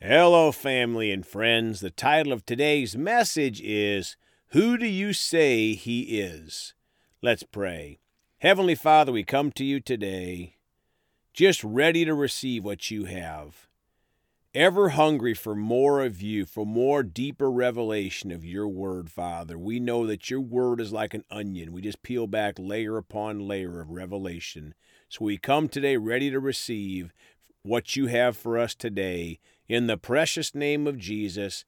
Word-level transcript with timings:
Hello, 0.00 0.52
family 0.52 1.10
and 1.10 1.26
friends. 1.26 1.80
The 1.80 1.90
title 1.90 2.32
of 2.32 2.46
today's 2.46 2.96
message 2.96 3.60
is 3.60 4.16
Who 4.50 4.78
Do 4.78 4.86
You 4.86 5.12
Say 5.12 5.72
He 5.72 6.20
Is? 6.20 6.72
Let's 7.20 7.42
pray. 7.42 7.98
Heavenly 8.38 8.76
Father, 8.76 9.10
we 9.10 9.24
come 9.24 9.50
to 9.50 9.64
you 9.64 9.80
today 9.80 10.54
just 11.32 11.64
ready 11.64 12.04
to 12.04 12.14
receive 12.14 12.62
what 12.62 12.92
you 12.92 13.06
have. 13.06 13.66
Ever 14.54 14.90
hungry 14.90 15.34
for 15.34 15.56
more 15.56 16.04
of 16.04 16.22
you, 16.22 16.46
for 16.46 16.64
more 16.64 17.02
deeper 17.02 17.50
revelation 17.50 18.30
of 18.30 18.44
your 18.44 18.68
word, 18.68 19.10
Father. 19.10 19.58
We 19.58 19.80
know 19.80 20.06
that 20.06 20.30
your 20.30 20.40
word 20.40 20.80
is 20.80 20.92
like 20.92 21.12
an 21.12 21.24
onion. 21.28 21.72
We 21.72 21.82
just 21.82 22.04
peel 22.04 22.28
back 22.28 22.54
layer 22.56 22.96
upon 22.96 23.48
layer 23.48 23.80
of 23.80 23.90
revelation. 23.90 24.74
So 25.08 25.24
we 25.24 25.38
come 25.38 25.68
today 25.68 25.96
ready 25.96 26.30
to 26.30 26.38
receive 26.38 27.12
what 27.68 27.96
you 27.96 28.06
have 28.06 28.36
for 28.36 28.58
us 28.58 28.74
today. 28.74 29.38
In 29.68 29.86
the 29.86 29.96
precious 29.96 30.54
name 30.54 30.86
of 30.86 30.98
Jesus, 30.98 31.64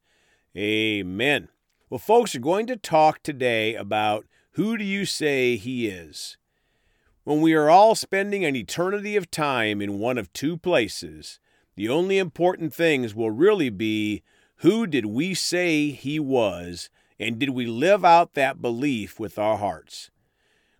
amen. 0.57 1.49
Well, 1.89 1.99
folks, 1.99 2.33
we're 2.33 2.41
going 2.41 2.67
to 2.67 2.75
talk 2.75 3.21
today 3.21 3.75
about 3.75 4.25
who 4.53 4.77
do 4.77 4.83
you 4.83 5.05
say 5.05 5.55
he 5.55 5.87
is? 5.87 6.37
When 7.23 7.39
we 7.41 7.53
are 7.53 7.69
all 7.69 7.93
spending 7.93 8.43
an 8.43 8.55
eternity 8.55 9.15
of 9.15 9.29
time 9.29 9.81
in 9.81 9.99
one 9.99 10.17
of 10.17 10.33
two 10.33 10.57
places, 10.57 11.39
the 11.75 11.87
only 11.87 12.17
important 12.17 12.73
things 12.73 13.13
will 13.13 13.31
really 13.31 13.69
be 13.69 14.23
who 14.57 14.85
did 14.87 15.05
we 15.05 15.33
say 15.33 15.89
he 15.89 16.19
was, 16.19 16.89
and 17.19 17.39
did 17.39 17.49
we 17.49 17.65
live 17.65 18.03
out 18.03 18.33
that 18.33 18.61
belief 18.61 19.19
with 19.19 19.39
our 19.39 19.57
hearts? 19.57 20.11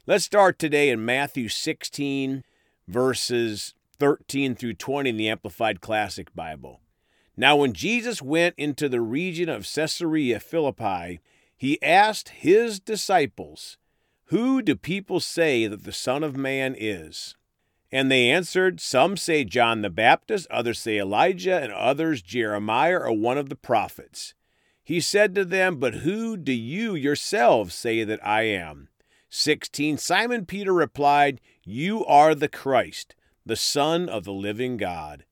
Let's 0.07 0.25
start 0.25 0.57
today 0.59 0.89
in 0.89 1.05
Matthew 1.05 1.47
16, 1.47 2.43
verses 2.87 3.73
13 4.01 4.55
through 4.55 4.73
20 4.73 5.11
in 5.11 5.17
the 5.17 5.29
Amplified 5.29 5.79
Classic 5.79 6.33
Bible. 6.33 6.81
Now, 7.37 7.57
when 7.57 7.71
Jesus 7.71 8.19
went 8.19 8.55
into 8.57 8.89
the 8.89 8.99
region 8.99 9.47
of 9.47 9.71
Caesarea 9.71 10.39
Philippi, 10.39 11.19
he 11.55 11.79
asked 11.83 12.29
his 12.29 12.79
disciples, 12.79 13.77
Who 14.25 14.63
do 14.63 14.75
people 14.75 15.19
say 15.19 15.67
that 15.67 15.83
the 15.83 15.91
Son 15.91 16.23
of 16.23 16.35
Man 16.35 16.75
is? 16.75 17.35
And 17.91 18.11
they 18.11 18.27
answered, 18.31 18.81
Some 18.81 19.17
say 19.17 19.43
John 19.43 19.83
the 19.83 19.91
Baptist, 19.91 20.47
others 20.49 20.79
say 20.79 20.97
Elijah, 20.97 21.61
and 21.61 21.71
others 21.71 22.23
Jeremiah 22.23 22.97
or 22.97 23.11
one 23.11 23.37
of 23.37 23.49
the 23.49 23.55
prophets. 23.55 24.33
He 24.83 24.99
said 24.99 25.35
to 25.35 25.45
them, 25.45 25.75
But 25.75 25.93
who 25.97 26.37
do 26.37 26.53
you 26.53 26.95
yourselves 26.95 27.75
say 27.75 28.03
that 28.03 28.25
I 28.25 28.47
am? 28.47 28.87
16 29.29 29.99
Simon 29.99 30.47
Peter 30.47 30.73
replied, 30.73 31.39
You 31.63 32.03
are 32.07 32.33
the 32.33 32.49
Christ 32.49 33.13
the 33.45 33.55
Son 33.55 34.07
of 34.09 34.23
the 34.23 34.33
living 34.33 34.77
God. 34.77 35.25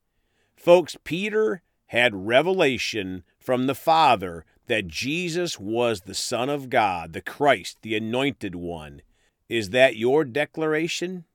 Folks, 0.56 0.98
Peter 1.04 1.62
had 1.88 2.28
revelation 2.28 3.24
from 3.40 3.68
the 3.68 3.76
Father 3.76 4.46
that 4.68 4.88
Jesus 4.88 5.60
was 5.60 6.02
the 6.02 6.14
Son 6.14 6.50
of 6.50 6.70
God, 6.70 7.14
the 7.14 7.22
Christ, 7.22 7.80
the 7.82 7.96
Anointed 7.96 8.56
One. 8.56 9.02
Is 9.48 9.72
that 9.72 9.96
your 9.96 10.24
declaration? 10.24 11.26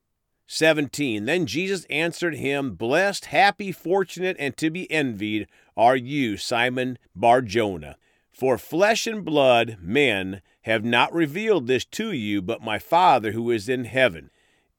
17. 0.47 1.25
Then 1.25 1.45
Jesus 1.45 1.85
answered 1.89 2.35
him, 2.35 2.75
Blessed, 2.75 3.25
happy, 3.25 3.71
fortunate, 3.71 4.37
and 4.39 4.55
to 4.57 4.69
be 4.69 4.89
envied 4.91 5.47
are 5.75 5.95
you, 5.95 6.37
Simon 6.37 6.97
Barjona. 7.15 7.97
For 8.31 8.57
flesh 8.57 9.07
and 9.07 9.25
blood, 9.25 9.77
men, 9.81 10.41
have 10.61 10.83
not 10.83 11.13
revealed 11.13 11.67
this 11.67 11.85
to 11.85 12.11
you, 12.11 12.41
but 12.41 12.61
my 12.61 12.79
Father 12.79 13.31
who 13.31 13.49
is 13.51 13.67
in 13.67 13.85
heaven. 13.85 14.29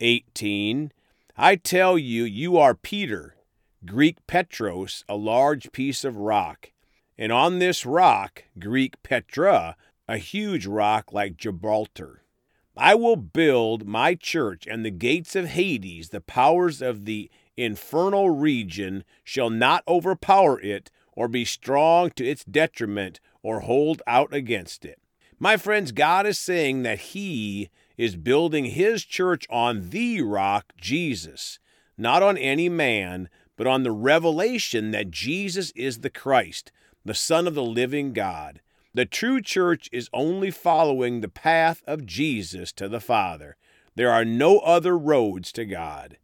18. 0.01 0.93
I 1.39 1.57
tell 1.57 1.99
you, 1.99 2.25
you 2.25 2.57
are 2.57 2.75
Peter, 2.75 3.37
Greek 3.85 4.27
Petros, 4.27 5.05
a 5.07 5.17
large 5.17 5.71
piece 5.71 6.03
of 6.03 6.17
rock. 6.17 6.73
And 7.19 7.31
on 7.31 7.59
this 7.59 7.85
rock, 7.85 8.45
Greek 8.59 9.03
Petra, 9.03 9.77
a 10.09 10.17
huge 10.17 10.65
rock 10.67 11.13
like 11.13 11.37
Gibraltar. 11.37 12.23
I 12.75 12.95
will 12.95 13.17
build 13.17 13.87
my 13.87 14.15
church, 14.15 14.67
and 14.67 14.83
the 14.83 14.91
gates 14.91 15.37
of 15.37 15.49
Hades, 15.49 16.09
the 16.09 16.23
powers 16.23 16.81
of 16.81 17.05
the 17.05 17.31
infernal 17.55 18.31
region, 18.31 19.05
shall 19.23 19.51
not 19.51 19.85
overpower 19.87 20.59
it, 20.63 20.91
or 21.13 21.29
be 21.29 21.45
strong 21.45 22.13
to 22.13 22.25
its 22.27 22.45
detriment, 22.45 23.21
or 23.43 23.61
hold 23.61 24.01
out 24.07 24.33
against 24.33 24.87
it. 24.87 24.99
My 25.39 25.59
friends, 25.59 25.93
God 25.93 26.27
is 26.27 26.39
saying 26.39 26.83
that 26.85 26.99
He 26.99 27.69
is 27.97 28.17
building 28.17 28.67
his 28.67 29.05
church 29.05 29.47
on 29.51 29.91
the 29.91 30.23
rock, 30.23 30.73
Jesus, 30.81 31.59
not 31.97 32.23
on 32.23 32.37
any 32.37 32.69
man, 32.69 33.29
but 33.57 33.67
on 33.67 33.83
the 33.83 33.93
revelation 33.93 34.91
that 34.91 35.11
Jesus 35.11 35.71
is 35.73 36.01
the 36.01 36.11
Christ, 36.11 36.73
the 37.05 37.15
Son 37.15 37.47
of 37.47 37.55
the 37.55 37.65
living 37.65 38.13
God. 38.13 38.61
The 38.93 39.07
true 39.07 39.41
church 39.41 39.89
is 39.93 40.11
only 40.13 40.51
following 40.51 41.21
the 41.21 41.29
path 41.29 41.83
of 41.87 42.07
Jesus 42.07 42.73
to 42.73 42.89
the 42.89 43.01
Father. 43.01 43.57
There 43.95 44.11
are 44.11 44.25
no 44.25 44.59
other 44.61 44.97
roads 44.97 45.53
to 45.53 45.65
God. 45.65 46.19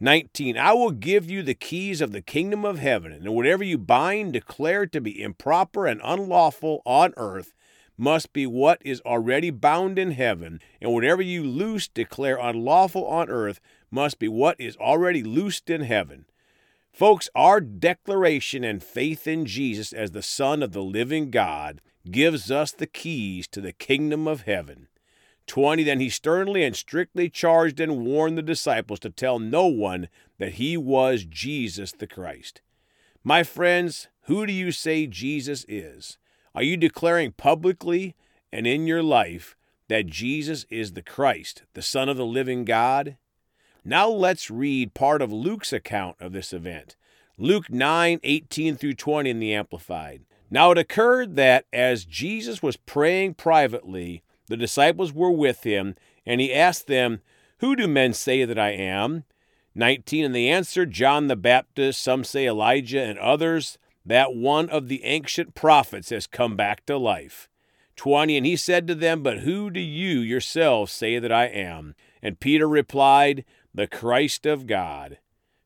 19. 0.00 0.56
I 0.56 0.72
will 0.72 0.92
give 0.92 1.28
you 1.28 1.42
the 1.42 1.54
keys 1.54 2.00
of 2.00 2.12
the 2.12 2.22
kingdom 2.22 2.64
of 2.64 2.78
heaven, 2.78 3.12
and 3.12 3.34
whatever 3.34 3.64
you 3.64 3.78
bind, 3.78 4.32
declare 4.32 4.86
to 4.86 5.00
be 5.00 5.20
improper 5.20 5.86
and 5.86 6.00
unlawful 6.04 6.82
on 6.84 7.14
earth, 7.16 7.52
must 7.98 8.32
be 8.32 8.46
what 8.46 8.80
is 8.84 9.00
already 9.00 9.50
bound 9.50 9.98
in 9.98 10.12
heaven, 10.12 10.60
and 10.80 10.92
whatever 10.92 11.20
you 11.20 11.42
loose, 11.42 11.88
declare 11.88 12.38
unlawful 12.38 13.04
on 13.06 13.28
earth, 13.28 13.60
must 13.90 14.18
be 14.18 14.28
what 14.28 14.58
is 14.60 14.76
already 14.76 15.22
loosed 15.22 15.68
in 15.68 15.82
heaven. 15.82 16.24
Folks, 16.92 17.28
our 17.34 17.60
declaration 17.60 18.64
and 18.64 18.82
faith 18.82 19.26
in 19.26 19.44
Jesus 19.44 19.92
as 19.92 20.12
the 20.12 20.22
Son 20.22 20.62
of 20.62 20.72
the 20.72 20.82
living 20.82 21.30
God 21.30 21.80
gives 22.10 22.50
us 22.50 22.72
the 22.72 22.86
keys 22.86 23.46
to 23.48 23.60
the 23.60 23.72
kingdom 23.72 24.26
of 24.26 24.42
heaven. 24.42 24.88
20. 25.46 25.82
Then 25.82 26.00
he 26.00 26.10
sternly 26.10 26.62
and 26.62 26.76
strictly 26.76 27.28
charged 27.28 27.80
and 27.80 28.04
warned 28.04 28.38
the 28.38 28.42
disciples 28.42 29.00
to 29.00 29.10
tell 29.10 29.38
no 29.38 29.66
one 29.66 30.08
that 30.38 30.54
he 30.54 30.76
was 30.76 31.24
Jesus 31.24 31.92
the 31.92 32.06
Christ. 32.06 32.60
My 33.24 33.42
friends, 33.42 34.08
who 34.22 34.46
do 34.46 34.52
you 34.52 34.70
say 34.70 35.06
Jesus 35.06 35.64
is? 35.68 36.18
Are 36.58 36.64
you 36.64 36.76
declaring 36.76 37.30
publicly 37.30 38.16
and 38.52 38.66
in 38.66 38.88
your 38.88 39.00
life 39.00 39.54
that 39.86 40.08
Jesus 40.08 40.66
is 40.68 40.94
the 40.94 41.02
Christ, 41.02 41.62
the 41.74 41.82
Son 41.82 42.08
of 42.08 42.16
the 42.16 42.26
living 42.26 42.64
God? 42.64 43.16
Now 43.84 44.08
let's 44.08 44.50
read 44.50 44.92
part 44.92 45.22
of 45.22 45.32
Luke's 45.32 45.72
account 45.72 46.16
of 46.18 46.32
this 46.32 46.52
event. 46.52 46.96
Luke 47.36 47.70
9 47.70 48.18
18 48.24 48.74
through 48.74 48.94
20 48.94 49.30
in 49.30 49.38
the 49.38 49.54
Amplified. 49.54 50.24
Now 50.50 50.72
it 50.72 50.78
occurred 50.78 51.36
that 51.36 51.66
as 51.72 52.04
Jesus 52.04 52.60
was 52.60 52.76
praying 52.76 53.34
privately, 53.34 54.24
the 54.48 54.56
disciples 54.56 55.12
were 55.12 55.30
with 55.30 55.62
him, 55.62 55.94
and 56.26 56.40
he 56.40 56.52
asked 56.52 56.88
them, 56.88 57.20
Who 57.58 57.76
do 57.76 57.86
men 57.86 58.14
say 58.14 58.44
that 58.44 58.58
I 58.58 58.70
am? 58.70 59.22
19 59.76 60.24
And 60.24 60.34
they 60.34 60.48
answered, 60.48 60.90
John 60.90 61.28
the 61.28 61.36
Baptist, 61.36 62.00
some 62.00 62.24
say 62.24 62.48
Elijah, 62.48 63.04
and 63.04 63.16
others 63.20 63.78
that 64.08 64.34
one 64.34 64.70
of 64.70 64.88
the 64.88 65.04
ancient 65.04 65.54
prophets 65.54 66.08
has 66.08 66.26
come 66.26 66.56
back 66.56 66.84
to 66.86 66.96
life. 66.96 67.46
20 67.96 68.38
And 68.38 68.46
he 68.46 68.56
said 68.56 68.86
to 68.86 68.94
them, 68.94 69.22
But 69.22 69.40
who 69.40 69.70
do 69.70 69.80
you 69.80 70.20
yourselves 70.20 70.90
say 70.90 71.18
that 71.18 71.30
I 71.30 71.44
am? 71.46 71.94
And 72.22 72.40
Peter 72.40 72.66
replied, 72.66 73.44
The 73.74 73.86
Christ 73.86 74.46
of 74.46 74.66
God. 74.66 75.18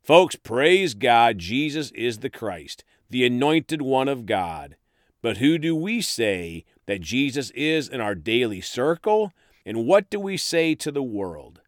Folks, 0.03 0.35
praise 0.35 0.95
God, 0.95 1.39
Jesus 1.39 1.93
is 1.93 2.19
the 2.19 2.31
Christ, 2.31 2.83
the 3.09 3.25
anointed 3.25 3.81
one 3.81 4.09
of 4.09 4.27
God. 4.27 4.77
But 5.23 5.37
who 5.37 5.57
do 5.57 5.77
we 5.77 6.01
say 6.01 6.65
that 6.87 7.01
Jesus 7.01 7.51
is 7.51 7.89
in 7.89 8.01
our 8.01 8.17
daily 8.17 8.61
circle? 8.61 9.33
And 9.65 9.87
what 9.87 10.11
do 10.11 10.19
we 10.19 10.37
say 10.37 10.75
to 10.75 10.91
the 10.91 11.03
world? 11.03 11.61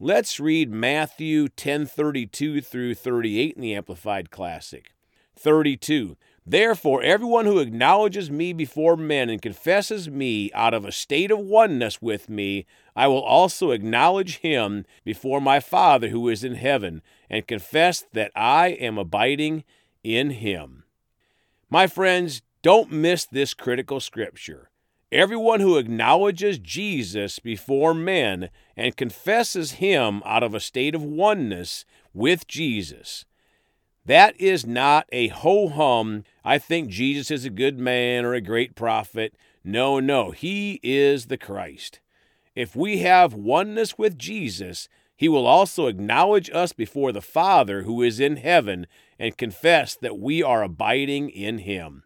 Let's 0.00 0.40
read 0.40 0.72
Matthew 0.72 1.46
10:32 1.48 2.60
through 2.60 2.96
38 2.96 3.54
in 3.54 3.62
the 3.62 3.76
Amplified 3.76 4.32
Classic. 4.32 4.90
32. 5.42 6.16
Therefore, 6.44 7.02
everyone 7.02 7.46
who 7.46 7.60
acknowledges 7.60 8.30
me 8.30 8.52
before 8.52 8.96
men 8.96 9.30
and 9.30 9.40
confesses 9.40 10.08
me 10.08 10.50
out 10.52 10.74
of 10.74 10.84
a 10.84 10.90
state 10.90 11.30
of 11.30 11.38
oneness 11.38 12.02
with 12.02 12.28
me, 12.28 12.66
I 12.96 13.06
will 13.06 13.22
also 13.22 13.70
acknowledge 13.70 14.38
him 14.38 14.84
before 15.04 15.40
my 15.40 15.60
Father 15.60 16.08
who 16.08 16.28
is 16.28 16.42
in 16.42 16.54
heaven, 16.54 17.02
and 17.30 17.46
confess 17.46 18.04
that 18.12 18.32
I 18.34 18.68
am 18.68 18.98
abiding 18.98 19.62
in 20.02 20.30
him. 20.30 20.84
My 21.70 21.86
friends, 21.86 22.42
don't 22.62 22.90
miss 22.90 23.24
this 23.24 23.54
critical 23.54 24.00
scripture. 24.00 24.70
Everyone 25.12 25.60
who 25.60 25.78
acknowledges 25.78 26.58
Jesus 26.58 27.38
before 27.38 27.94
men 27.94 28.48
and 28.76 28.96
confesses 28.96 29.72
him 29.72 30.22
out 30.24 30.42
of 30.42 30.54
a 30.54 30.60
state 30.60 30.94
of 30.94 31.02
oneness 31.02 31.84
with 32.14 32.46
Jesus 32.46 33.26
that 34.04 34.40
is 34.40 34.66
not 34.66 35.06
a 35.12 35.28
ho 35.28 35.68
hum, 35.68 36.24
I 36.44 36.58
think 36.58 36.88
Jesus 36.88 37.30
is 37.30 37.44
a 37.44 37.50
good 37.50 37.78
man 37.78 38.24
or 38.24 38.34
a 38.34 38.40
great 38.40 38.74
prophet. 38.74 39.34
No, 39.64 40.00
no, 40.00 40.32
he 40.32 40.80
is 40.82 41.26
the 41.26 41.36
Christ. 41.36 42.00
If 42.54 42.74
we 42.74 42.98
have 42.98 43.32
oneness 43.32 43.96
with 43.96 44.18
Jesus, 44.18 44.88
he 45.16 45.28
will 45.28 45.46
also 45.46 45.86
acknowledge 45.86 46.50
us 46.50 46.72
before 46.72 47.12
the 47.12 47.22
Father 47.22 47.82
who 47.82 48.02
is 48.02 48.18
in 48.18 48.36
heaven 48.36 48.86
and 49.18 49.36
confess 49.38 49.94
that 49.94 50.18
we 50.18 50.42
are 50.42 50.64
abiding 50.64 51.30
in 51.30 51.58
him. 51.58 52.02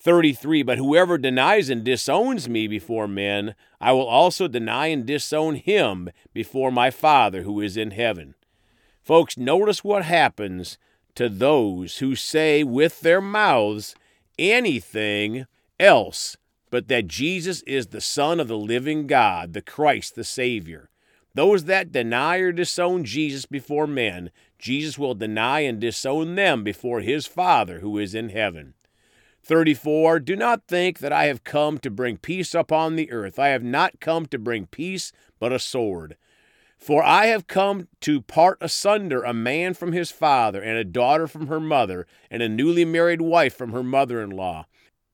33 0.00 0.62
But 0.64 0.78
whoever 0.78 1.16
denies 1.16 1.70
and 1.70 1.84
disowns 1.84 2.48
me 2.48 2.66
before 2.66 3.06
men, 3.06 3.54
I 3.80 3.92
will 3.92 4.06
also 4.06 4.48
deny 4.48 4.88
and 4.88 5.06
disown 5.06 5.54
him 5.56 6.10
before 6.32 6.72
my 6.72 6.90
Father 6.90 7.42
who 7.42 7.60
is 7.60 7.76
in 7.76 7.92
heaven. 7.92 8.34
Folks, 9.00 9.36
notice 9.36 9.84
what 9.84 10.04
happens 10.04 10.76
to 11.14 11.28
those 11.28 11.98
who 11.98 12.14
say 12.14 12.62
with 12.64 13.00
their 13.00 13.20
mouths 13.20 13.94
anything 14.38 15.46
else 15.78 16.36
but 16.70 16.88
that 16.88 17.08
Jesus 17.08 17.62
is 17.62 17.88
the 17.88 18.00
Son 18.00 18.38
of 18.40 18.48
the 18.48 18.56
living 18.56 19.06
God, 19.06 19.52
the 19.52 19.62
Christ, 19.62 20.14
the 20.14 20.24
Savior. 20.24 20.88
Those 21.34 21.64
that 21.64 21.92
deny 21.92 22.38
or 22.38 22.52
disown 22.52 23.04
Jesus 23.04 23.46
before 23.46 23.86
men, 23.86 24.30
Jesus 24.58 24.98
will 24.98 25.14
deny 25.14 25.60
and 25.60 25.80
disown 25.80 26.34
them 26.34 26.64
before 26.64 27.00
his 27.00 27.26
Father 27.26 27.80
who 27.80 27.98
is 27.98 28.14
in 28.14 28.30
heaven. 28.30 28.74
34 29.42 30.20
Do 30.20 30.36
not 30.36 30.66
think 30.66 30.98
that 30.98 31.12
I 31.12 31.24
have 31.24 31.44
come 31.44 31.78
to 31.78 31.90
bring 31.90 32.18
peace 32.18 32.54
upon 32.54 32.96
the 32.96 33.10
earth. 33.10 33.38
I 33.38 33.48
have 33.48 33.62
not 33.62 34.00
come 34.00 34.26
to 34.26 34.38
bring 34.38 34.66
peace, 34.66 35.12
but 35.38 35.52
a 35.52 35.58
sword. 35.58 36.16
For 36.80 37.04
I 37.04 37.26
have 37.26 37.46
come 37.46 37.88
to 38.00 38.22
part 38.22 38.56
asunder 38.62 39.22
a 39.22 39.34
man 39.34 39.74
from 39.74 39.92
his 39.92 40.10
father, 40.10 40.62
and 40.62 40.78
a 40.78 40.84
daughter 40.84 41.28
from 41.28 41.48
her 41.48 41.60
mother, 41.60 42.06
and 42.30 42.42
a 42.42 42.48
newly 42.48 42.86
married 42.86 43.20
wife 43.20 43.54
from 43.54 43.72
her 43.72 43.82
mother 43.82 44.22
in 44.22 44.30
law. 44.30 44.64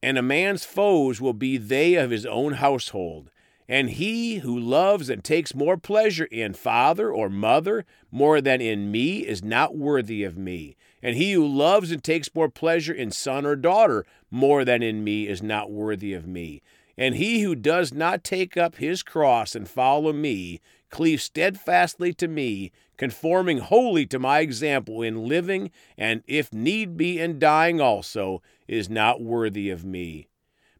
And 0.01 0.17
a 0.17 0.23
man's 0.23 0.65
foes 0.65 1.21
will 1.21 1.33
be 1.33 1.57
they 1.57 1.95
of 1.95 2.11
his 2.11 2.25
own 2.25 2.55
household. 2.55 3.31
And 3.69 3.91
he 3.91 4.37
who 4.37 4.57
loves 4.57 5.11
and 5.11 5.25
takes 5.25 5.57
more 5.57 5.77
pleasure 5.77 6.27
in 6.27 6.55
father 6.55 7.11
or 7.11 7.29
mother 7.29 7.85
more 8.13 8.41
than 8.41 8.61
in 8.61 8.93
me 8.93 9.27
is 9.27 9.43
not 9.43 9.77
worthy 9.77 10.23
of 10.23 10.39
me. 10.39 10.77
And 11.03 11.17
he 11.17 11.33
who 11.33 11.45
loves 11.45 11.91
and 11.91 12.03
takes 12.03 12.33
more 12.33 12.49
pleasure 12.49 12.95
in 12.95 13.11
son 13.11 13.45
or 13.45 13.57
daughter 13.57 14.07
more 14.31 14.65
than 14.65 14.85
in 14.85 15.03
me 15.03 15.27
is 15.27 15.43
not 15.43 15.73
worthy 15.73 16.15
of 16.15 16.29
me. 16.29 16.63
And 16.97 17.17
he 17.17 17.43
who 17.43 17.57
does 17.57 17.93
not 17.93 18.23
take 18.23 18.57
up 18.57 18.77
his 18.77 19.03
cross 19.03 19.57
and 19.57 19.69
follow 19.69 20.13
me 20.13 20.61
cleave 20.91 21.21
steadfastly 21.21 22.13
to 22.15 22.29
me, 22.29 22.73
conforming 22.97 23.59
wholly 23.59 24.07
to 24.07 24.19
my 24.19 24.41
example 24.41 25.03
in 25.03 25.29
living, 25.29 25.71
and 25.97 26.23
if 26.27 26.53
need 26.53 26.97
be 26.97 27.21
in 27.21 27.39
dying 27.39 27.81
also, 27.81 28.43
is 28.69 28.89
not 28.89 29.21
worthy 29.21 29.71
of 29.71 29.85
me. 29.85 30.29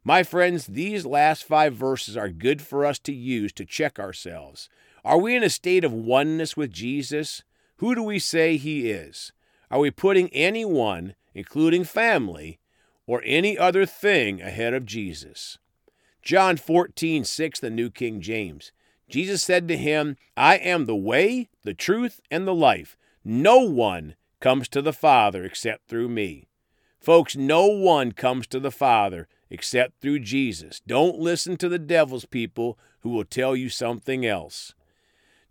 My 0.03 0.23
friends, 0.23 0.67
these 0.67 1.05
last 1.05 1.43
five 1.43 1.73
verses 1.73 2.15
are 2.15 2.29
good 2.29 2.61
for 2.61 2.85
us 2.85 2.97
to 2.99 3.13
use 3.13 3.51
to 3.53 3.65
check 3.65 3.99
ourselves. 3.99 4.69
Are 5.03 5.17
we 5.17 5.35
in 5.35 5.43
a 5.43 5.49
state 5.49 5.83
of 5.83 5.91
oneness 5.91 6.55
with 6.55 6.71
Jesus? 6.71 7.43
Who 7.77 7.93
do 7.93 8.03
we 8.03 8.19
say 8.19 8.57
he 8.57 8.89
is? 8.89 9.33
Are 9.69 9.79
we 9.79 9.91
putting 9.91 10.29
anyone, 10.29 11.15
including 11.33 11.83
family, 11.83 12.59
or 13.05 13.21
any 13.25 13.57
other 13.57 13.85
thing 13.85 14.41
ahead 14.41 14.73
of 14.73 14.85
Jesus? 14.85 15.57
John 16.21 16.57
14, 16.57 17.23
6, 17.23 17.59
the 17.59 17.69
New 17.69 17.89
King 17.89 18.21
James. 18.21 18.71
Jesus 19.09 19.43
said 19.43 19.67
to 19.67 19.77
him, 19.77 20.17
I 20.35 20.57
am 20.57 20.85
the 20.85 20.95
way, 20.95 21.49
the 21.63 21.73
truth, 21.73 22.19
and 22.29 22.47
the 22.47 22.55
life. 22.55 22.97
No 23.23 23.59
one 23.59 24.15
comes 24.39 24.67
to 24.69 24.81
the 24.81 24.93
Father 24.93 25.43
except 25.43 25.87
through 25.87 26.09
me. 26.09 26.47
Folks, 26.99 27.35
no 27.35 27.67
one 27.67 28.11
comes 28.11 28.47
to 28.47 28.59
the 28.59 28.71
Father 28.71 29.27
except 29.49 30.01
through 30.01 30.19
Jesus. 30.19 30.81
Don't 30.85 31.19
listen 31.19 31.57
to 31.57 31.69
the 31.69 31.79
devil's 31.79 32.25
people 32.25 32.77
who 33.01 33.09
will 33.09 33.23
tell 33.23 33.55
you 33.55 33.69
something 33.69 34.25
else. 34.25 34.73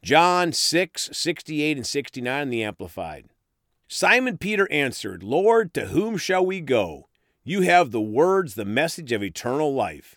John 0.03 0.53
6, 0.53 1.11
68 1.13 1.77
and 1.79 1.87
69 1.87 2.51
the 2.51 2.63
Amplified. 2.63 3.27
Simon 3.89 4.37
Peter 4.37 4.71
answered, 4.71 5.23
Lord, 5.23 5.73
to 5.75 5.87
whom 5.87 6.17
shall 6.17 6.45
we 6.45 6.61
go? 6.61 7.09
You 7.45 7.63
have 7.63 7.91
the 7.91 8.01
words, 8.01 8.55
the 8.55 8.65
message 8.65 9.13
of 9.13 9.23
eternal 9.23 9.73
life. 9.73 10.17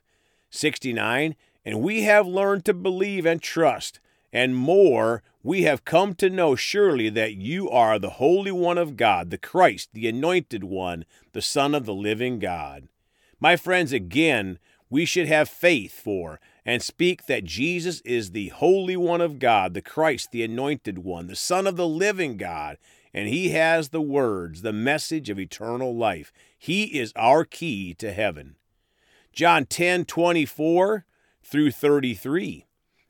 69. 0.49 1.35
And 1.65 1.81
we 1.81 2.03
have 2.03 2.25
learned 2.27 2.65
to 2.65 2.73
believe 2.73 3.25
and 3.25 3.41
trust, 3.41 3.99
and 4.31 4.55
more, 4.55 5.23
we 5.43 5.63
have 5.63 5.85
come 5.85 6.13
to 6.15 6.29
know 6.29 6.55
surely 6.55 7.09
that 7.09 7.35
you 7.35 7.69
are 7.69 7.97
the 7.97 8.11
Holy 8.11 8.51
One 8.51 8.77
of 8.77 8.97
God, 8.97 9.29
the 9.29 9.37
Christ, 9.37 9.89
the 9.93 10.07
Anointed 10.07 10.63
One, 10.63 11.05
the 11.33 11.41
Son 11.41 11.73
of 11.73 11.85
the 11.85 11.93
living 11.93 12.39
God. 12.39 12.87
My 13.39 13.55
friends, 13.55 13.93
again, 13.93 14.59
we 14.89 15.05
should 15.05 15.27
have 15.27 15.49
faith 15.49 15.93
for 15.93 16.39
and 16.65 16.81
speak 16.81 17.25
that 17.25 17.45
Jesus 17.45 18.01
is 18.01 18.31
the 18.31 18.49
Holy 18.49 18.97
One 18.97 19.21
of 19.21 19.39
God, 19.39 19.73
the 19.73 19.81
Christ, 19.81 20.31
the 20.31 20.43
Anointed 20.43 20.99
One, 20.99 21.27
the 21.27 21.35
Son 21.35 21.65
of 21.65 21.77
the 21.77 21.87
living 21.87 22.37
God, 22.37 22.77
and 23.13 23.27
He 23.29 23.49
has 23.49 23.89
the 23.89 24.01
words, 24.01 24.61
the 24.61 24.73
message 24.73 25.29
of 25.29 25.39
eternal 25.39 25.95
life. 25.95 26.33
He 26.57 26.99
is 26.99 27.13
our 27.15 27.45
key 27.45 27.93
to 27.95 28.11
heaven. 28.11 28.55
John 29.31 29.65
10 29.65 30.05
24 30.05 31.05
through 31.43 31.71
33 31.71 32.65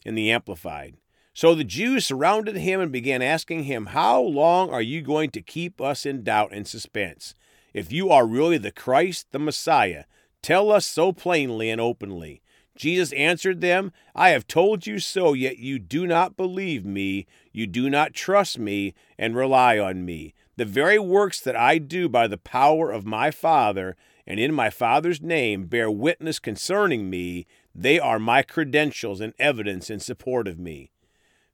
in 0.06 0.16
the 0.16 0.32
Amplified. 0.32 0.98
So 1.34 1.56
the 1.56 1.64
Jews 1.64 2.06
surrounded 2.06 2.58
him 2.58 2.82
and 2.82 2.92
began 2.92 3.22
asking 3.22 3.64
him, 3.64 3.88
How 3.88 4.20
long 4.20 4.70
are 4.72 4.82
you 4.82 5.02
going 5.02 5.30
to 5.32 5.42
keep 5.42 5.80
us 5.80 6.06
in 6.06 6.24
doubt 6.24 6.52
and 6.52 6.68
suspense? 6.68 7.34
If 7.74 7.92
you 7.92 8.10
are 8.10 8.26
really 8.26 8.58
the 8.58 8.72
Christ, 8.72 9.28
the 9.32 9.40
Messiah, 9.40 10.04
Tell 10.42 10.72
us 10.72 10.86
so 10.86 11.12
plainly 11.12 11.70
and 11.70 11.82
openly. 11.82 12.42
Jesus 12.76 13.12
answered 13.14 13.60
them, 13.60 13.92
I 14.16 14.30
have 14.30 14.48
told 14.48 14.88
you 14.88 15.00
so, 15.00 15.34
yet 15.34 15.58
you 15.58 15.80
do 15.80 16.08
not 16.08 16.38
believe 16.38 16.86
me, 16.86 17.28
you 17.52 17.68
do 17.68 17.90
not 17.90 18.14
trust 18.14 18.58
me, 18.58 18.94
and 19.18 19.36
rely 19.36 19.78
on 19.78 20.06
me. 20.06 20.34
The 20.56 20.66
very 20.66 20.98
works 20.98 21.42
that 21.42 21.58
I 21.58 21.78
do 21.78 22.08
by 22.08 22.28
the 22.28 22.38
power 22.38 22.90
of 22.90 23.06
my 23.06 23.32
Father, 23.32 23.98
and 24.26 24.40
in 24.40 24.54
my 24.54 24.70
Father's 24.70 25.22
name, 25.22 25.66
bear 25.66 25.92
witness 25.92 26.40
concerning 26.40 27.10
me. 27.10 27.46
They 27.74 28.00
are 28.00 28.20
my 28.20 28.42
credentials 28.42 29.22
and 29.22 29.34
evidence 29.40 29.90
in 29.90 30.00
support 30.00 30.48
of 30.48 30.60
me. 30.60 30.92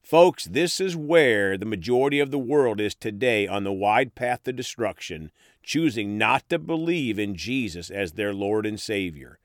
Folks, 0.02 0.46
this 0.46 0.80
is 0.80 0.96
where 0.96 1.58
the 1.58 1.66
majority 1.66 2.20
of 2.20 2.30
the 2.30 2.38
world 2.38 2.80
is 2.80 2.94
today 2.94 3.48
on 3.48 3.64
the 3.64 3.74
wide 3.74 4.14
path 4.14 4.44
to 4.44 4.54
destruction, 4.54 5.32
choosing 5.64 6.18
not 6.18 6.48
to 6.50 6.60
believe 6.60 7.18
in 7.18 7.36
Jesus 7.36 7.90
as 7.90 8.12
their 8.12 8.34
Lord 8.34 8.68
and 8.68 8.80
Savior. 8.80 9.40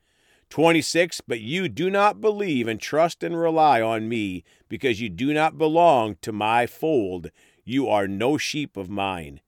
26. 0.51 1.23
But 1.27 1.41
you 1.41 1.69
do 1.69 1.89
not 1.91 2.21
believe 2.21 2.69
and 2.69 2.81
trust 2.81 3.23
and 3.23 3.41
rely 3.41 3.81
on 3.81 4.09
me 4.09 4.45
because 4.69 5.01
you 5.01 5.09
do 5.09 5.33
not 5.33 5.57
belong 5.57 6.17
to 6.23 6.33
my 6.33 6.67
fold. 6.67 7.31
You 7.65 7.89
are 7.89 8.07
no 8.07 8.37
sheep 8.37 8.77
of 8.77 8.91
mine. 8.91 9.41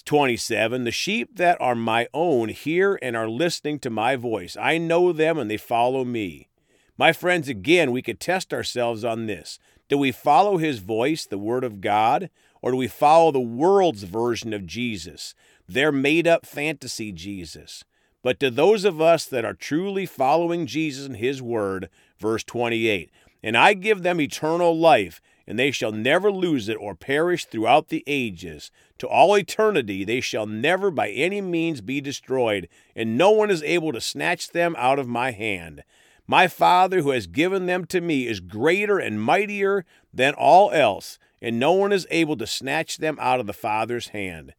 27. 0.00 0.84
The 0.84 0.90
sheep 0.90 1.36
that 1.36 1.60
are 1.60 1.74
my 1.74 2.08
own 2.14 2.48
hear 2.48 2.98
and 3.02 3.14
are 3.14 3.28
listening 3.28 3.78
to 3.80 3.90
my 3.90 4.16
voice. 4.16 4.56
I 4.58 4.78
know 4.78 5.12
them 5.12 5.36
and 5.36 5.50
they 5.50 5.58
follow 5.58 6.04
me. 6.04 6.48
My 6.96 7.12
friends, 7.12 7.48
again, 7.48 7.92
we 7.92 8.00
could 8.00 8.20
test 8.20 8.54
ourselves 8.54 9.04
on 9.04 9.26
this. 9.26 9.58
Do 9.88 9.98
we 9.98 10.12
follow 10.12 10.56
his 10.56 10.78
voice, 10.78 11.26
the 11.26 11.36
Word 11.36 11.64
of 11.64 11.82
God, 11.82 12.30
or 12.62 12.70
do 12.70 12.78
we 12.78 12.88
follow 12.88 13.30
the 13.30 13.40
world's 13.40 14.04
version 14.04 14.54
of 14.54 14.66
Jesus, 14.66 15.34
their 15.68 15.92
made 15.92 16.26
up 16.26 16.46
fantasy 16.46 17.12
Jesus? 17.12 17.84
But 18.22 18.38
to 18.40 18.50
those 18.50 18.84
of 18.84 19.00
us 19.00 19.26
that 19.26 19.44
are 19.44 19.52
truly 19.52 20.06
following 20.06 20.66
Jesus 20.66 21.06
and 21.06 21.16
his 21.16 21.42
Word, 21.42 21.90
verse 22.18 22.44
28, 22.44 23.10
and 23.42 23.56
I 23.56 23.74
give 23.74 24.02
them 24.02 24.20
eternal 24.20 24.78
life, 24.78 25.20
and 25.46 25.58
they 25.58 25.70
shall 25.70 25.92
never 25.92 26.30
lose 26.30 26.68
it 26.68 26.76
or 26.80 26.94
perish 26.94 27.44
throughout 27.44 27.88
the 27.88 28.04
ages. 28.06 28.70
To 28.98 29.08
all 29.08 29.36
eternity 29.36 30.04
they 30.04 30.20
shall 30.20 30.46
never 30.46 30.90
by 30.90 31.10
any 31.10 31.40
means 31.40 31.80
be 31.80 32.00
destroyed, 32.00 32.68
and 32.94 33.16
no 33.18 33.30
one 33.30 33.50
is 33.50 33.62
able 33.62 33.92
to 33.92 34.00
snatch 34.00 34.50
them 34.50 34.74
out 34.78 34.98
of 34.98 35.08
my 35.08 35.30
hand. 35.32 35.82
My 36.26 36.48
Father 36.48 37.02
who 37.02 37.10
has 37.10 37.26
given 37.26 37.66
them 37.66 37.84
to 37.86 38.00
me 38.00 38.26
is 38.26 38.40
greater 38.40 38.98
and 38.98 39.20
mightier 39.20 39.84
than 40.14 40.34
all 40.34 40.70
else, 40.70 41.18
and 41.40 41.58
no 41.58 41.72
one 41.72 41.92
is 41.92 42.06
able 42.10 42.36
to 42.36 42.46
snatch 42.46 42.98
them 42.98 43.18
out 43.20 43.40
of 43.40 43.46
the 43.46 43.52
Father's 43.52 44.08
hand. 44.08 44.54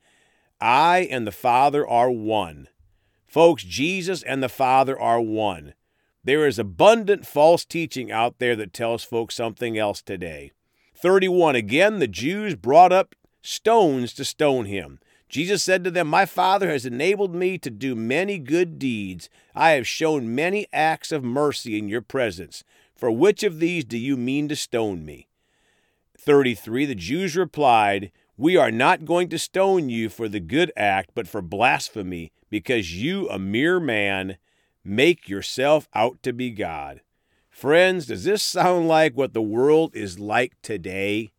I 0.60 1.08
and 1.10 1.26
the 1.26 1.32
Father 1.32 1.88
are 1.88 2.12
one. 2.12 2.68
Folks, 3.26 3.64
Jesus 3.64 4.22
and 4.24 4.44
the 4.44 4.50
Father 4.50 5.00
are 5.00 5.22
one. 5.22 5.74
There 6.24 6.46
is 6.48 6.60
abundant 6.60 7.26
false 7.26 7.66
teaching 7.66 8.12
out 8.12 8.40
there 8.40 8.56
that 8.56 8.74
tells 8.74 9.04
folks 9.04 9.36
something 9.36 9.78
else 9.78 10.02
today. 10.02 10.52
31 11.04 11.54
Again, 11.58 12.00
the 12.00 12.08
Jews 12.08 12.56
brought 12.56 12.94
up 12.94 13.14
stones 13.42 14.14
to 14.14 14.24
stone 14.24 14.64
him. 14.68 15.02
Jesus 15.28 15.62
said 15.62 15.84
to 15.84 15.92
them, 15.92 16.08
My 16.08 16.26
Father 16.26 16.70
has 16.70 16.86
enabled 16.86 17.36
me 17.36 17.58
to 17.58 17.70
do 17.70 17.94
many 17.94 18.40
good 18.40 18.80
deeds. 18.80 19.30
I 19.54 19.72
have 19.72 19.86
shown 19.86 20.34
many 20.34 20.66
acts 20.72 21.12
of 21.12 21.22
mercy 21.22 21.78
in 21.78 21.90
your 21.90 22.00
presence. 22.00 22.64
For 22.96 23.12
which 23.12 23.44
of 23.44 23.60
these 23.60 23.84
do 23.84 23.98
you 23.98 24.16
mean 24.16 24.48
to 24.48 24.56
stone 24.56 25.04
me? 25.04 25.28
33 26.18 26.86
The 26.86 26.96
Jews 26.96 27.36
replied, 27.36 28.14
We 28.38 28.56
are 28.56 28.72
not 28.72 29.04
going 29.04 29.28
to 29.28 29.38
stone 29.38 29.90
you 29.90 30.08
for 30.08 30.30
the 30.30 30.40
good 30.40 30.72
act, 30.78 31.10
but 31.14 31.28
for 31.28 31.42
blasphemy, 31.42 32.32
because 32.50 32.96
you, 32.96 33.28
a 33.28 33.38
mere 33.38 33.82
man, 33.82 34.38
make 34.86 35.28
yourself 35.28 35.90
out 35.94 36.24
to 36.24 36.32
be 36.32 36.50
God. 36.50 37.02
Friends, 37.54 38.08
does 38.08 38.24
this 38.24 38.42
sound 38.42 38.88
like 38.88 39.16
what 39.16 39.34
the 39.34 39.42
world 39.42 39.96
is 39.96 40.18
like 40.18 40.60
today? 40.64 41.32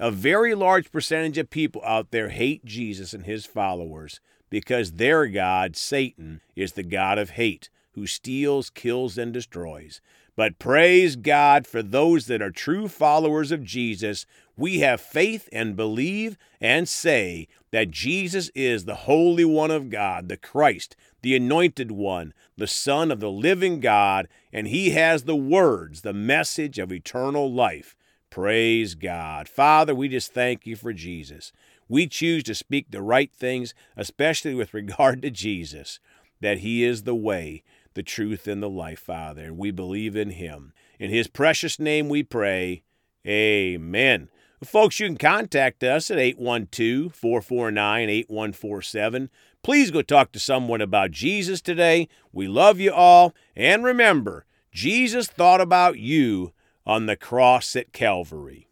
A 0.00 0.10
very 0.10 0.56
large 0.56 0.90
percentage 0.90 1.38
of 1.38 1.50
people 1.50 1.80
out 1.84 2.10
there 2.10 2.30
hate 2.30 2.64
Jesus 2.64 3.14
and 3.14 3.24
his 3.24 3.46
followers 3.46 4.20
because 4.50 4.94
their 4.94 5.28
God, 5.28 5.76
Satan, 5.76 6.40
is 6.56 6.72
the 6.72 6.82
God 6.82 7.16
of 7.16 7.30
hate, 7.30 7.70
who 7.92 8.08
steals, 8.08 8.70
kills, 8.70 9.16
and 9.16 9.32
destroys. 9.32 10.00
But 10.34 10.58
praise 10.58 11.14
God 11.14 11.64
for 11.66 11.80
those 11.80 12.26
that 12.26 12.42
are 12.42 12.50
true 12.50 12.88
followers 12.88 13.52
of 13.52 13.62
Jesus. 13.62 14.26
We 14.56 14.80
have 14.80 15.00
faith 15.00 15.48
and 15.52 15.76
believe 15.76 16.36
and 16.60 16.88
say 16.88 17.48
that 17.70 17.90
Jesus 17.90 18.50
is 18.54 18.84
the 18.84 18.94
Holy 18.94 19.44
One 19.44 19.70
of 19.70 19.88
God, 19.88 20.28
the 20.28 20.36
Christ, 20.36 20.94
the 21.22 21.34
Anointed 21.34 21.90
One, 21.90 22.34
the 22.56 22.66
Son 22.66 23.10
of 23.10 23.20
the 23.20 23.30
living 23.30 23.80
God, 23.80 24.28
and 24.52 24.68
He 24.68 24.90
has 24.90 25.24
the 25.24 25.36
words, 25.36 26.02
the 26.02 26.12
message 26.12 26.78
of 26.78 26.92
eternal 26.92 27.52
life. 27.52 27.96
Praise 28.28 28.94
God. 28.94 29.48
Father, 29.48 29.94
we 29.94 30.08
just 30.08 30.34
thank 30.34 30.66
you 30.66 30.76
for 30.76 30.92
Jesus. 30.92 31.52
We 31.88 32.06
choose 32.06 32.42
to 32.44 32.54
speak 32.54 32.90
the 32.90 33.02
right 33.02 33.32
things, 33.32 33.74
especially 33.96 34.54
with 34.54 34.74
regard 34.74 35.22
to 35.22 35.30
Jesus, 35.30 35.98
that 36.40 36.58
He 36.58 36.84
is 36.84 37.04
the 37.04 37.14
way, 37.14 37.62
the 37.94 38.02
truth, 38.02 38.46
and 38.46 38.62
the 38.62 38.70
life, 38.70 39.00
Father, 39.00 39.44
and 39.44 39.58
we 39.58 39.70
believe 39.70 40.14
in 40.14 40.30
Him. 40.30 40.72
In 40.98 41.10
His 41.10 41.26
precious 41.26 41.78
name 41.78 42.08
we 42.08 42.22
pray. 42.22 42.82
Amen. 43.26 44.28
Folks, 44.64 45.00
you 45.00 45.06
can 45.06 45.16
contact 45.16 45.82
us 45.82 46.10
at 46.10 46.18
812 46.18 47.14
449 47.14 48.08
8147. 48.08 49.30
Please 49.62 49.90
go 49.90 50.02
talk 50.02 50.30
to 50.32 50.38
someone 50.38 50.80
about 50.80 51.10
Jesus 51.10 51.60
today. 51.60 52.08
We 52.32 52.46
love 52.46 52.78
you 52.78 52.92
all. 52.92 53.34
And 53.56 53.82
remember, 53.82 54.46
Jesus 54.72 55.26
thought 55.26 55.60
about 55.60 55.98
you 55.98 56.52
on 56.86 57.06
the 57.06 57.16
cross 57.16 57.74
at 57.74 57.92
Calvary. 57.92 58.68